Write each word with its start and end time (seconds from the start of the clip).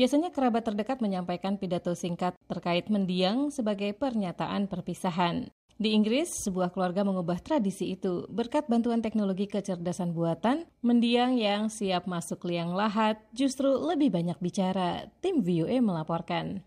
Biasanya 0.00 0.32
kerabat 0.32 0.64
terdekat 0.64 1.04
menyampaikan 1.04 1.60
pidato 1.60 1.92
singkat 1.92 2.32
terkait 2.48 2.88
mendiang 2.88 3.52
sebagai 3.52 3.92
pernyataan 3.92 4.64
perpisahan. 4.64 5.52
Di 5.76 5.92
Inggris, 5.92 6.40
sebuah 6.40 6.72
keluarga 6.72 7.04
mengubah 7.04 7.36
tradisi 7.44 7.92
itu 7.92 8.24
berkat 8.32 8.64
bantuan 8.64 9.04
teknologi 9.04 9.44
kecerdasan 9.44 10.16
buatan. 10.16 10.64
Mendiang 10.80 11.36
yang 11.36 11.68
siap 11.68 12.08
masuk 12.08 12.48
liang 12.48 12.72
lahat 12.72 13.20
justru 13.36 13.68
lebih 13.76 14.08
banyak 14.08 14.40
bicara. 14.40 15.12
Tim 15.20 15.44
VOA 15.44 15.84
melaporkan. 15.84 16.64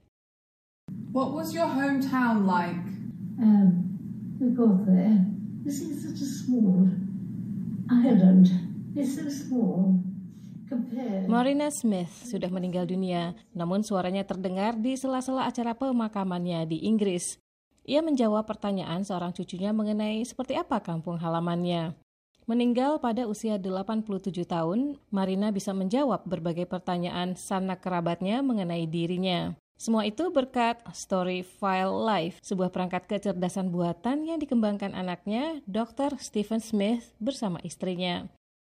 What 1.09 1.33
was 1.33 1.57
your 1.57 1.73
hometown 1.73 2.45
like? 2.45 2.85
Um, 3.41 3.97
we 4.37 4.53
got 4.53 4.85
there. 4.85 5.25
This 5.65 5.81
is 5.81 6.05
such 6.05 6.21
a 6.21 6.29
small 6.29 6.85
island. 7.89 8.53
It's 8.93 9.17
so 9.17 9.25
small. 9.25 10.12
Marina 11.27 11.67
Smith 11.73 12.11
sudah 12.29 12.47
meninggal 12.47 12.87
dunia, 12.87 13.35
namun 13.51 13.81
suaranya 13.81 14.23
terdengar 14.23 14.77
di 14.77 14.95
sela-sela 14.95 15.47
acara 15.47 15.75
pemakamannya 15.75 16.65
di 16.69 16.87
Inggris. 16.87 17.37
Ia 17.83 17.99
menjawab 17.99 18.47
pertanyaan 18.47 19.03
seorang 19.03 19.35
cucunya 19.35 19.75
mengenai 19.75 20.23
seperti 20.23 20.55
apa 20.55 20.79
kampung 20.79 21.19
halamannya. 21.19 21.91
Meninggal 22.43 22.99
pada 22.99 23.23
usia 23.23 23.55
87 23.55 24.03
tahun, 24.43 24.99
Marina 25.07 25.51
bisa 25.51 25.71
menjawab 25.71 26.27
berbagai 26.27 26.67
pertanyaan 26.67 27.39
sanak 27.39 27.79
kerabatnya 27.79 28.43
mengenai 28.43 28.83
dirinya. 28.83 29.55
Semua 29.79 30.07
itu 30.07 30.27
berkat 30.31 30.79
Story 30.91 31.43
File 31.43 31.95
Life, 32.03 32.39
sebuah 32.43 32.71
perangkat 32.71 33.07
kecerdasan 33.07 33.71
buatan 33.71 34.27
yang 34.27 34.39
dikembangkan 34.39 34.95
anaknya, 34.95 35.59
Dr. 35.67 36.19
Stephen 36.19 36.59
Smith, 36.59 37.15
bersama 37.19 37.59
istrinya. 37.63 38.27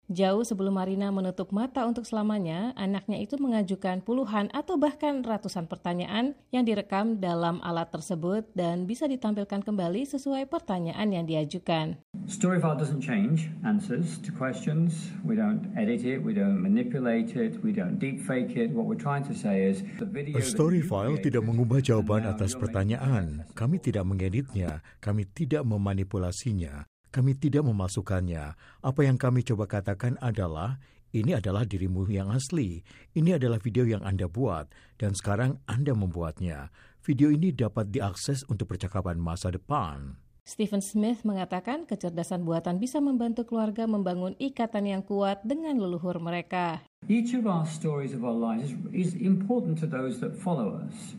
Jauh 0.05 0.45
sebelum 0.45 0.77
Marina 0.77 1.09
menutup 1.09 1.49
mata 1.49 1.81
untuk 1.81 2.05
selamanya, 2.05 2.77
anaknya 2.77 3.17
itu 3.17 3.41
mengajukan 3.41 4.05
puluhan 4.05 4.53
atau 4.53 4.77
bahkan 4.77 5.25
ratusan 5.25 5.65
pertanyaan 5.65 6.37
yang 6.53 6.61
direkam 6.61 7.17
dalam 7.17 7.57
alat 7.65 7.89
tersebut 7.89 8.45
dan 8.53 8.85
bisa 8.85 9.09
ditampilkan 9.09 9.65
kembali 9.65 10.05
sesuai 10.05 10.45
pertanyaan 10.45 11.09
yang 11.09 11.25
diajukan. 11.25 11.97
Storyfile 12.29 12.77
doesn't 12.77 13.01
change 13.01 13.49
answers 13.65 14.21
to 14.21 14.29
questions. 14.29 15.09
We 15.25 15.33
don't 15.33 15.73
edit 15.73 16.05
it, 16.05 16.21
we 16.21 16.37
don't 16.37 16.61
manipulate 16.61 17.33
it, 17.33 17.57
we 17.65 17.73
don't 17.73 17.97
deepfake 17.97 18.53
it. 18.53 18.69
What 18.77 18.85
we're 18.85 19.01
trying 19.01 19.25
to 19.25 19.33
say 19.33 19.65
is 19.73 19.81
the 19.97 20.05
video 20.05 20.37
Storyfile 20.37 21.17
tidak 21.17 21.41
mengubah 21.49 21.81
jawaban 21.81 22.29
atas 22.29 22.53
pertanyaan. 22.53 23.49
Kami 23.57 23.81
tidak 23.81 24.05
mengeditnya, 24.05 24.85
kami 25.01 25.25
tidak 25.25 25.65
memanipulasinya. 25.65 26.85
Kami 27.15 27.31
tidak 27.39 27.63
memasukkannya. 27.63 28.59
Apa 28.83 29.07
yang 29.07 29.15
kami 29.15 29.39
coba 29.39 29.71
katakan 29.71 30.19
adalah, 30.19 30.83
ini 31.15 31.31
adalah 31.31 31.63
dirimu 31.63 32.03
yang 32.11 32.27
asli. 32.27 32.83
Ini 33.15 33.39
adalah 33.39 33.55
video 33.63 33.87
yang 33.87 34.03
Anda 34.03 34.27
buat, 34.27 34.67
dan 34.99 35.15
sekarang 35.15 35.63
Anda 35.63 35.95
membuatnya. 35.95 36.75
Video 37.07 37.31
ini 37.31 37.55
dapat 37.55 37.87
diakses 37.95 38.43
untuk 38.51 38.75
percakapan 38.75 39.15
masa 39.15 39.47
depan. 39.47 40.19
Stephen 40.43 40.83
Smith 40.83 41.23
mengatakan 41.23 41.87
kecerdasan 41.87 42.43
buatan 42.43 42.83
bisa 42.83 42.99
membantu 42.99 43.47
keluarga 43.47 43.87
membangun 43.87 44.35
ikatan 44.35 44.83
yang 44.83 44.99
kuat 44.99 45.39
dengan 45.47 45.79
leluhur 45.79 46.19
mereka. 46.19 46.83
Each 47.07 47.31
of 47.31 47.47
our 47.47 47.63
stories 47.63 48.11
of 48.11 48.27
our 48.27 48.35
lives 48.35 48.75
is 48.91 49.15
important 49.15 49.79
to 49.79 49.87
those 49.87 50.19
that 50.19 50.35
follow 50.35 50.83
us. 50.83 51.15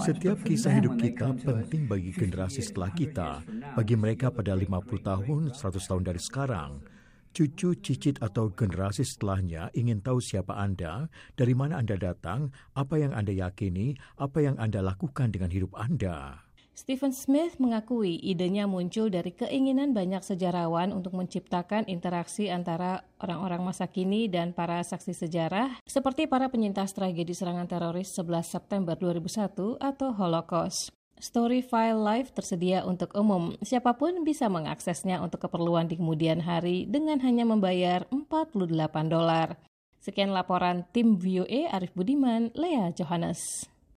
Setiap 0.00 0.40
kisah 0.40 0.72
hidup 0.80 0.96
kita 0.96 1.36
penting 1.36 1.84
bagi 1.84 2.10
generasi 2.16 2.64
setelah 2.64 2.88
kita, 2.96 3.44
bagi 3.76 3.94
mereka 3.96 4.32
pada 4.32 4.56
50 4.56 5.04
tahun, 5.04 5.40
100 5.52 5.84
tahun 5.84 6.02
dari 6.04 6.20
sekarang. 6.20 6.70
Cucu, 7.34 7.74
cicit, 7.82 8.22
atau 8.22 8.54
generasi 8.54 9.02
setelahnya 9.02 9.66
ingin 9.74 9.98
tahu 9.98 10.22
siapa 10.22 10.54
Anda, 10.54 11.10
dari 11.34 11.50
mana 11.50 11.82
Anda 11.82 11.98
datang, 11.98 12.54
apa 12.78 12.94
yang 12.94 13.10
Anda 13.10 13.34
yakini, 13.34 13.98
apa 14.22 14.38
yang 14.38 14.54
Anda 14.54 14.86
lakukan 14.86 15.34
dengan 15.34 15.50
hidup 15.50 15.74
Anda. 15.74 16.43
Stephen 16.74 17.14
Smith 17.14 17.62
mengakui 17.62 18.18
idenya 18.18 18.66
muncul 18.66 19.06
dari 19.06 19.30
keinginan 19.30 19.94
banyak 19.94 20.26
sejarawan 20.26 20.90
untuk 20.90 21.14
menciptakan 21.14 21.86
interaksi 21.86 22.50
antara 22.50 23.06
orang-orang 23.22 23.62
masa 23.62 23.86
kini 23.86 24.26
dan 24.26 24.50
para 24.50 24.82
saksi 24.82 25.14
sejarah, 25.14 25.78
seperti 25.86 26.26
para 26.26 26.50
penyintas 26.50 26.90
tragedi 26.90 27.30
serangan 27.30 27.70
teroris 27.70 28.10
11 28.18 28.58
September 28.58 28.98
2001 28.98 29.78
atau 29.78 30.08
Holocaust. 30.18 30.90
Story 31.14 31.62
File 31.62 32.02
Live 32.02 32.34
tersedia 32.34 32.82
untuk 32.82 33.14
umum. 33.14 33.54
Siapa 33.62 33.94
pun 33.94 34.26
bisa 34.26 34.50
mengaksesnya 34.50 35.22
untuk 35.22 35.46
keperluan 35.46 35.86
di 35.86 35.94
kemudian 35.94 36.42
hari 36.42 36.90
dengan 36.90 37.22
hanya 37.22 37.46
membayar 37.46 38.02
48 38.10 38.50
dolar. 39.06 39.54
Sekian 40.02 40.34
laporan 40.34 40.82
tim 40.90 41.16
VOA 41.16 41.70
Arif 41.70 41.94
Budiman, 41.94 42.50
Lea 42.58 42.90
Johannes. 42.92 43.70